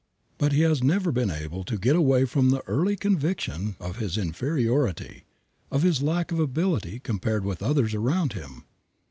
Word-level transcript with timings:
But 0.39 0.51
he 0.51 0.61
has 0.61 0.81
never 0.83 1.11
been 1.11 1.29
able 1.29 1.63
to 1.63 1.77
get 1.77 1.95
away 1.95 2.25
from 2.25 2.49
the 2.49 2.63
early 2.65 2.95
conviction 2.95 3.75
of 3.79 3.97
his 3.99 4.17
inferiority, 4.17 5.25
of 5.69 5.83
his 5.83 6.01
lack 6.01 6.31
of 6.31 6.39
ability 6.39 6.99
compared 6.99 7.45
with 7.45 7.61
others 7.61 7.93
around 7.93 8.33
him. 8.33 8.63